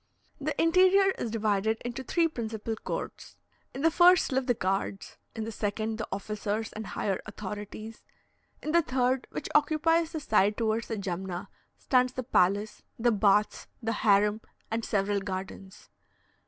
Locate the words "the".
0.39-0.59, 3.83-3.91, 4.47-4.55, 5.43-5.51, 5.99-6.07, 8.71-8.81, 10.13-10.19, 10.87-10.97, 12.13-12.23, 12.97-13.11, 13.79-13.93